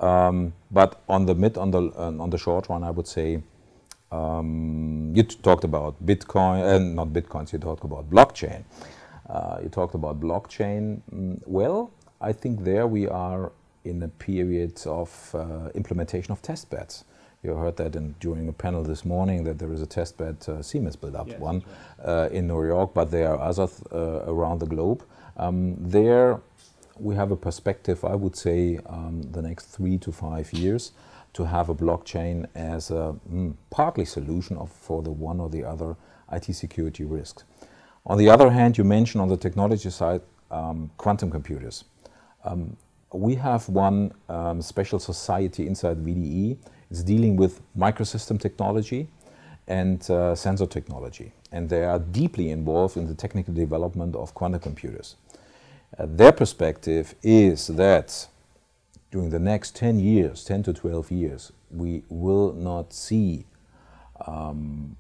Um, 0.01 0.55
but 0.71 1.03
on 1.07 1.27
the 1.27 1.35
mid, 1.35 1.59
on 1.59 1.71
the, 1.71 1.93
on 1.95 2.31
the 2.31 2.39
short 2.39 2.71
run, 2.71 2.85
I 2.85 2.91
would 2.91 3.07
say 3.07 3.43
um, 4.11 5.13
you 5.15 5.23
talked 5.23 5.65
about 5.65 6.03
Bitcoin, 6.07 6.77
and 6.77 6.99
uh, 6.99 7.05
not 7.05 7.13
Bitcoins, 7.13 7.53
you 7.53 7.59
talked 7.59 7.85
about 7.85 8.09
blockchain. 8.09 8.65
Uh, 9.29 9.59
you 9.63 9.69
talked 9.69 9.95
about 9.95 10.19
blockchain. 10.19 11.03
Mm, 11.15 11.43
well, 11.45 11.91
I 12.23 12.33
think 12.33 12.65
there 12.65 12.87
we 12.87 13.07
are 13.07 13.53
in 13.85 14.03
a 14.03 14.09
period 14.09 14.81
of 14.87 15.35
uh, 15.35 15.69
implementation 15.75 16.33
of 16.33 16.43
test 16.43 16.71
beds. 16.71 17.05
You 17.43 17.55
heard 17.55 17.77
that 17.79 17.97
in, 17.97 18.15
during 18.21 18.49
a 18.49 18.53
panel 18.53 18.85
this 18.85 19.05
morning 19.05 19.43
that 19.45 19.59
there 19.59 19.73
is 19.73 19.83
a 19.83 19.87
test 19.87 20.17
bed, 20.17 20.37
uh, 20.49 20.63
Siemens 20.63 20.95
built 20.95 21.17
up 21.17 21.29
yes, 21.29 21.41
one 21.41 21.65
right. 21.99 22.07
uh, 22.09 22.29
in 22.31 22.47
New 22.47 22.65
York, 22.65 22.95
but 22.95 23.11
there 23.11 23.33
are 23.33 23.41
others 23.41 23.83
uh, 23.93 24.23
around 24.27 24.61
the 24.61 24.67
globe. 24.67 25.03
Um, 25.37 25.77
there 25.79 26.41
we 26.99 27.17
have 27.17 27.33
a 27.33 27.37
perspective, 27.37 28.05
I 28.05 28.15
would 28.15 28.37
say, 28.37 28.79
um, 28.87 29.23
the 29.33 29.43
next 29.43 29.67
three 29.67 29.99
to 29.99 30.13
five 30.13 30.53
years 30.53 30.93
to 31.33 31.45
have 31.45 31.69
a 31.69 31.75
blockchain 31.75 32.47
as 32.55 32.91
a 32.91 33.17
mm, 33.31 33.55
partly 33.71 34.05
solution 34.05 34.57
of, 34.57 34.71
for 34.71 35.03
the 35.03 35.11
one 35.11 35.41
or 35.41 35.49
the 35.49 35.65
other 35.65 35.97
IT 36.31 36.55
security 36.55 37.05
risks. 37.05 37.45
On 38.07 38.19
the 38.19 38.29
other 38.29 38.51
hand, 38.51 38.77
you 38.77 38.85
mentioned 38.85 39.23
on 39.23 39.29
the 39.29 39.37
technology 39.37 39.91
side 39.91 40.21
um, 40.51 40.91
quantum 40.97 41.31
computers. 41.31 41.85
Um, 42.45 42.77
we 43.13 43.35
have 43.37 43.69
one 43.69 44.13
um, 44.29 44.63
special 44.63 44.99
society 44.99 45.67
inside 45.67 45.99
VDE. 45.99 46.57
It's 46.91 47.03
dealing 47.03 47.37
with 47.37 47.61
microsystem 47.77 48.41
technology 48.41 49.09
and 49.69 50.09
uh, 50.11 50.35
sensor 50.35 50.67
technology. 50.67 51.33
And 51.51 51.69
they 51.69 51.85
are 51.85 51.99
deeply 51.99 52.51
involved 52.51 52.97
in 52.97 53.07
the 53.07 53.15
technical 53.15 53.55
development 53.55 54.17
of 54.17 54.35
quantum 54.35 54.61
computers. 54.61 55.17
Uh, 55.99 56.07
their 56.09 56.33
perspective 56.33 57.15
is 57.23 57.67
that 57.69 58.27
during 59.11 59.31
the 59.31 59.39
next 59.39 59.77
10 59.77 60.01
years, 60.01 60.45
10 60.45 60.63
to 60.65 60.73
12 60.73 61.11
years, 61.11 61.53
we 61.71 62.03
will 62.09 62.53
not 62.55 62.93
see 62.93 63.45
um, 64.27 64.97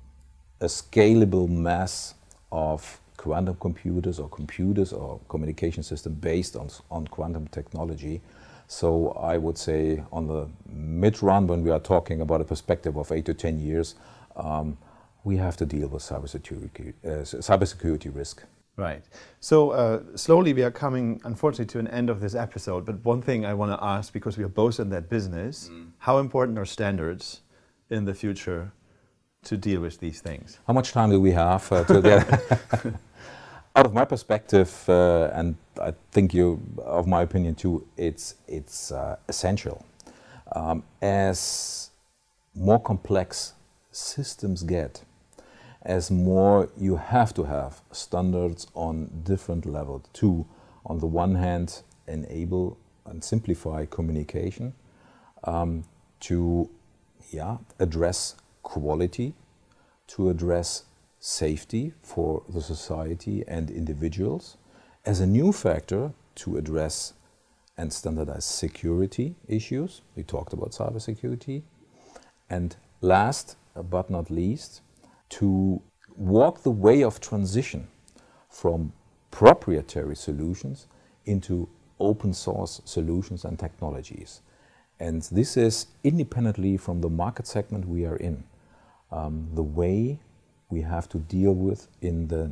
a 0.60 0.66
scalable 0.66 1.48
mass 1.48 2.14
of 2.50 3.00
quantum 3.22 3.56
computers 3.60 4.18
or 4.18 4.28
computers 4.28 4.92
or 4.92 5.20
communication 5.28 5.82
system 5.84 6.12
based 6.14 6.56
on, 6.56 6.68
on 6.90 7.06
quantum 7.06 7.46
technology. 7.48 8.20
So 8.66 9.10
I 9.10 9.38
would 9.38 9.56
say 9.56 10.02
on 10.10 10.26
the 10.26 10.48
mid-run, 10.68 11.46
when 11.46 11.62
we 11.62 11.70
are 11.70 11.78
talking 11.78 12.20
about 12.20 12.40
a 12.40 12.44
perspective 12.44 12.96
of 12.96 13.12
eight 13.12 13.26
to 13.26 13.34
10 13.34 13.60
years, 13.60 13.94
um, 14.34 14.76
we 15.22 15.36
have 15.36 15.56
to 15.58 15.66
deal 15.66 15.86
with 15.86 16.02
cybersecurity, 16.02 16.94
uh, 17.04 17.22
cybersecurity 17.48 18.12
risk. 18.12 18.42
Right. 18.76 19.04
So 19.38 19.70
uh, 19.70 20.00
slowly 20.16 20.52
we 20.52 20.64
are 20.64 20.72
coming, 20.72 21.20
unfortunately, 21.22 21.70
to 21.74 21.78
an 21.78 21.88
end 21.88 22.10
of 22.10 22.20
this 22.20 22.34
episode. 22.34 22.84
But 22.84 23.04
one 23.04 23.22
thing 23.22 23.46
I 23.46 23.54
want 23.54 23.70
to 23.70 23.84
ask, 23.84 24.12
because 24.12 24.36
we 24.36 24.42
are 24.42 24.48
both 24.48 24.80
in 24.80 24.88
that 24.90 25.08
business, 25.08 25.68
mm. 25.70 25.90
how 25.98 26.18
important 26.18 26.58
are 26.58 26.66
standards 26.66 27.42
in 27.88 28.04
the 28.04 28.14
future 28.14 28.72
to 29.44 29.56
deal 29.56 29.80
with 29.80 30.00
these 30.00 30.20
things? 30.20 30.58
How 30.66 30.72
much 30.72 30.90
time 30.90 31.10
do 31.10 31.20
we 31.20 31.32
have 31.32 31.70
uh, 31.70 31.84
to 31.84 32.00
get? 32.00 32.94
out 33.74 33.86
of 33.86 33.94
my 33.94 34.04
perspective, 34.04 34.84
uh, 34.88 35.30
and 35.32 35.56
I 35.80 35.94
think 36.10 36.34
you, 36.34 36.60
of 36.78 37.06
my 37.06 37.22
opinion 37.22 37.54
too, 37.54 37.86
it's 37.96 38.34
it's 38.46 38.92
uh, 38.92 39.16
essential. 39.28 39.84
Um, 40.54 40.82
as 41.00 41.90
more 42.54 42.80
complex 42.80 43.54
systems 43.90 44.62
get, 44.62 45.02
as 45.82 46.10
more 46.10 46.68
you 46.76 46.96
have 46.96 47.32
to 47.34 47.44
have 47.44 47.80
standards 47.90 48.66
on 48.74 49.22
different 49.24 49.64
levels 49.64 50.02
to, 50.14 50.46
on 50.84 50.98
the 50.98 51.06
one 51.06 51.36
hand, 51.36 51.82
enable 52.06 52.78
and 53.06 53.24
simplify 53.24 53.86
communication, 53.86 54.74
um, 55.44 55.84
to 56.20 56.68
yeah, 57.30 57.56
address 57.78 58.36
quality, 58.62 59.32
to 60.08 60.28
address 60.28 60.84
safety 61.24 61.92
for 62.02 62.42
the 62.48 62.60
society 62.60 63.44
and 63.46 63.70
individuals, 63.70 64.56
as 65.06 65.20
a 65.20 65.26
new 65.26 65.52
factor 65.52 66.12
to 66.34 66.56
address 66.56 67.14
and 67.76 67.92
standardize 67.92 68.44
security 68.44 69.36
issues. 69.46 70.02
We 70.16 70.24
talked 70.24 70.52
about 70.52 70.72
cybersecurity. 70.72 71.62
And 72.50 72.74
last 73.00 73.56
but 73.76 74.10
not 74.10 74.30
least, 74.30 74.80
to 75.30 75.80
walk 76.16 76.64
the 76.64 76.72
way 76.72 77.04
of 77.04 77.20
transition 77.20 77.86
from 78.50 78.92
proprietary 79.30 80.16
solutions 80.16 80.88
into 81.24 81.68
open 82.00 82.34
source 82.34 82.82
solutions 82.84 83.44
and 83.44 83.58
technologies. 83.60 84.40
And 84.98 85.22
this 85.22 85.56
is 85.56 85.86
independently 86.02 86.76
from 86.76 87.00
the 87.00 87.08
market 87.08 87.46
segment 87.46 87.86
we 87.86 88.04
are 88.06 88.16
in. 88.16 88.42
Um, 89.12 89.50
the 89.54 89.62
way 89.62 90.18
we 90.72 90.80
have 90.80 91.08
to 91.10 91.18
deal 91.18 91.54
with 91.54 91.88
in 92.00 92.28
the 92.28 92.50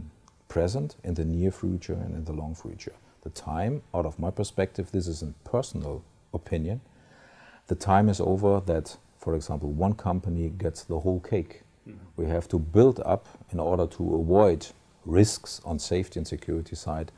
present, 0.49 0.97
in 1.03 1.15
the 1.15 1.25
near 1.25 1.51
future, 1.51 1.95
and 1.95 2.15
in 2.15 2.25
the 2.25 2.33
long 2.33 2.55
future. 2.55 2.93
The 3.23 3.31
time, 3.31 3.83
out 3.95 4.07
of 4.07 4.19
my 4.19 4.31
perspective, 4.31 4.93
this 4.93 5.07
is 5.09 5.23
a 5.23 5.33
personal 5.49 6.05
opinion, 6.33 6.81
the 7.67 7.75
time 7.75 8.09
is 8.09 8.21
over 8.21 8.61
that, 8.67 8.97
for 9.19 9.35
example, 9.35 9.71
one 9.71 9.95
company 9.95 10.49
gets 10.51 10.85
the 10.85 11.01
whole 11.01 11.21
cake 11.21 11.63
we 12.17 12.27
have 12.27 12.49
to 12.49 12.59
build 12.59 13.01
up 13.05 13.27
in 13.51 13.59
order 13.61 13.87
to 13.87 14.15
avoid 14.15 14.67
risks 15.05 15.61
on 15.65 15.79
safety 15.79 16.21
and 16.21 16.27
security 16.27 16.77
side 16.77 17.11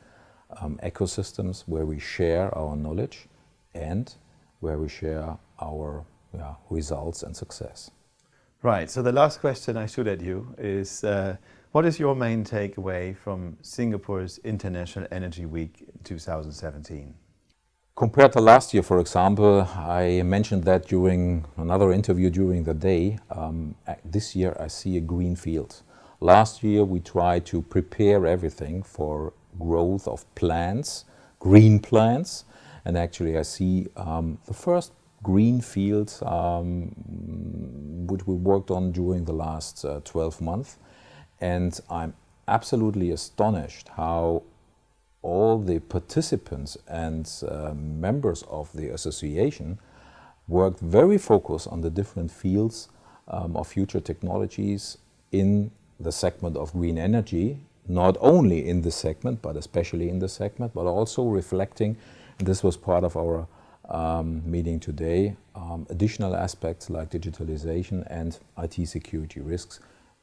um, 0.61 0.79
ecosystems 0.83 1.63
where 1.67 1.85
we 1.85 1.99
share 1.99 2.55
our 2.57 2.75
knowledge 2.75 3.27
and 3.73 4.15
where 4.59 4.77
we 4.77 4.87
share 4.87 5.37
our 5.61 6.05
yeah, 6.33 6.53
results 6.69 7.23
and 7.23 7.35
success. 7.35 7.91
Right. 8.63 8.89
So 8.89 9.01
the 9.01 9.11
last 9.11 9.41
question 9.41 9.75
I 9.75 9.87
shoot 9.87 10.07
at 10.07 10.21
you 10.21 10.55
is, 10.57 11.03
uh, 11.03 11.35
what 11.73 11.83
is 11.85 11.99
your 11.99 12.15
main 12.15 12.45
takeaway 12.45 13.13
from 13.13 13.57
Singapore's 13.61 14.37
International 14.45 15.05
Energy 15.11 15.45
Week 15.45 15.85
2017? 16.05 17.13
Compared 17.93 18.31
to 18.31 18.39
last 18.39 18.73
year, 18.73 18.81
for 18.81 18.99
example, 18.99 19.67
I 19.75 20.21
mentioned 20.23 20.63
that 20.63 20.87
during 20.87 21.43
another 21.57 21.91
interview 21.91 22.29
during 22.29 22.63
the 22.63 22.73
day. 22.73 23.19
Um, 23.29 23.75
this 24.05 24.33
year, 24.33 24.55
I 24.57 24.67
see 24.67 24.95
a 24.95 25.01
green 25.01 25.35
field. 25.35 25.81
Last 26.21 26.63
year, 26.63 26.85
we 26.85 27.01
tried 27.01 27.45
to 27.47 27.61
prepare 27.63 28.25
everything 28.25 28.81
for 28.81 29.33
growth 29.59 30.07
of 30.07 30.23
plants, 30.35 31.03
green 31.37 31.79
plants, 31.81 32.45
and 32.85 32.97
actually, 32.97 33.37
I 33.37 33.41
see 33.41 33.87
um, 33.97 34.37
the 34.47 34.53
first 34.53 34.93
green 35.23 35.61
fields 35.61 36.21
um, 36.23 36.91
which 38.07 38.27
we 38.27 38.35
worked 38.35 38.69
on 38.69 38.91
during 38.91 39.25
the 39.25 39.33
last 39.33 39.85
uh, 39.85 40.01
12 40.03 40.41
months, 40.41 40.77
and 41.41 41.79
I'm 41.89 42.13
absolutely 42.47 43.09
astonished 43.11 43.87
how 43.95 44.43
all 45.21 45.57
the 45.57 45.79
participants 45.79 46.77
and 46.87 47.31
uh, 47.47 47.73
members 47.73 48.43
of 48.49 48.71
the 48.73 48.89
association 48.89 49.79
worked 50.47 50.79
very 50.81 51.17
focused 51.17 51.67
on 51.67 51.81
the 51.81 51.89
different 51.89 52.29
fields 52.29 52.89
um, 53.29 53.55
of 53.55 53.67
future 53.67 54.01
technologies 54.01 54.97
in 55.31 55.71
the 55.99 56.11
segment 56.11 56.57
of 56.57 56.73
green 56.73 56.97
energy, 56.97 57.57
not 57.87 58.17
only 58.19 58.67
in 58.67 58.81
this 58.81 58.95
segment, 58.95 59.41
but 59.41 59.55
especially 59.55 60.09
in 60.09 60.19
this 60.19 60.33
segment, 60.33 60.73
but 60.73 60.85
also 60.85 61.23
reflecting, 61.23 61.95
this 62.39 62.61
was 62.61 62.75
part 62.75 63.05
of 63.05 63.15
our 63.15 63.47
um, 63.93 64.41
meeting 64.49 64.79
today, 64.79 65.37
um, 65.55 65.87
additional 65.89 66.35
aspects 66.35 66.89
like 66.89 67.11
digitalization 67.11 68.05
and 68.09 68.39
IT 68.57 68.87
security 68.87 69.41
risks. 69.41 69.79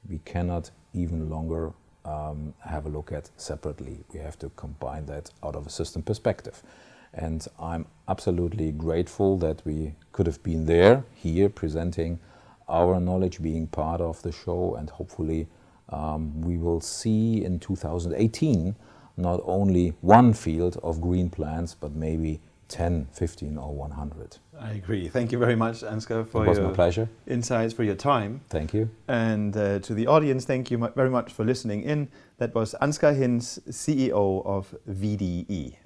We 0.08 0.18
cannot 0.26 0.70
even 0.94 1.30
longer 1.30 1.72
um, 2.04 2.54
have 2.66 2.86
a 2.86 2.90
look 2.90 3.12
at 3.12 3.30
separately. 3.36 4.04
We 4.12 4.20
have 4.20 4.38
to 4.40 4.50
combine 4.50 5.06
that 5.06 5.30
out 5.44 5.56
of 5.56 5.66
a 5.66 5.70
system 5.70 6.02
perspective. 6.02 6.62
And 7.14 7.46
I'm 7.60 7.86
absolutely 8.08 8.72
grateful 8.72 9.38
that 9.38 9.62
we 9.64 9.94
could 10.12 10.26
have 10.26 10.42
been 10.42 10.66
there, 10.66 11.04
here, 11.14 11.48
presenting 11.48 12.20
our 12.68 13.00
knowledge, 13.00 13.42
being 13.42 13.68
part 13.68 14.00
of 14.00 14.22
the 14.22 14.32
show, 14.32 14.76
and 14.76 14.90
hopefully 14.90 15.48
um, 15.90 16.40
we 16.42 16.58
will 16.58 16.80
see 16.80 17.44
in 17.44 17.60
2018 17.60 18.76
not 19.16 19.40
only 19.44 19.94
one 20.00 20.32
field 20.32 20.78
of 20.82 21.00
green 21.00 21.30
plants, 21.30 21.74
but 21.74 21.92
maybe 21.94 22.40
10, 22.70 23.08
15, 23.12 23.58
or 23.58 23.74
100. 23.74 24.38
I 24.58 24.70
agree. 24.72 25.08
Thank 25.08 25.32
you 25.32 25.38
very 25.38 25.56
much, 25.56 25.82
Ansgar, 25.82 26.26
for 26.26 26.44
it 26.44 26.48
was 26.48 26.58
your 26.58 26.68
my 26.68 26.72
pleasure. 26.74 27.08
insights, 27.26 27.74
for 27.74 27.82
your 27.82 27.94
time. 27.96 28.40
Thank 28.48 28.72
you. 28.72 28.88
And 29.08 29.56
uh, 29.56 29.80
to 29.80 29.92
the 29.94 30.06
audience, 30.06 30.44
thank 30.44 30.70
you 30.70 30.78
mu- 30.78 30.88
very 30.94 31.10
much 31.10 31.32
for 31.32 31.44
listening 31.44 31.82
in. 31.82 32.08
That 32.38 32.54
was 32.54 32.74
Ansgar 32.80 33.16
Hinz, 33.16 33.58
CEO 33.68 34.46
of 34.46 34.74
VDE. 34.88 35.76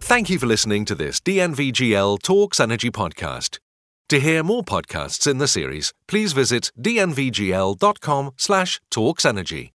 Thank 0.00 0.28
you 0.28 0.38
for 0.40 0.46
listening 0.46 0.84
to 0.86 0.94
this 0.96 1.20
DNVGL 1.20 2.20
Talks 2.20 2.58
Energy 2.58 2.90
podcast. 2.90 3.58
To 4.08 4.18
hear 4.18 4.42
more 4.42 4.64
podcasts 4.64 5.30
in 5.30 5.38
the 5.38 5.46
series, 5.46 5.92
please 6.08 6.32
visit 6.32 6.72
dnvgl.com 6.80 8.32
slash 8.36 8.80
talksenergy. 8.90 9.68